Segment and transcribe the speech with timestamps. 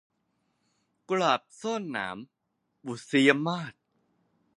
[1.07, 2.17] กุหลาบซ่อนหนาม-
[2.85, 3.73] บุษยมาส